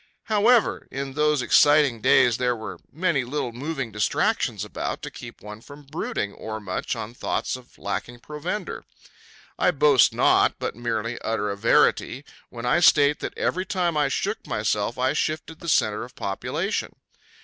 [0.23, 5.61] However, in those exciting days there were many little moving distractions about to keep one
[5.61, 8.83] from brooding o'ermuch on thoughts of lacking provender.
[9.59, 14.07] I boast not, but merely utter a verity, when I state that every time I
[14.07, 16.95] shook myself I shifted the center of population.